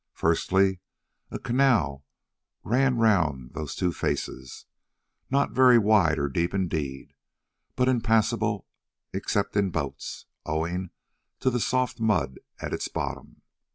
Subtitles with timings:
[0.15, 0.79] Firstly,
[1.29, 2.03] a canal
[2.63, 4.65] ran round these two faces,
[5.29, 7.13] not very wide or deep indeed,
[7.75, 8.65] but impassable
[9.13, 10.89] except in boats, owing
[11.39, 13.43] to the soft mud at its bottom.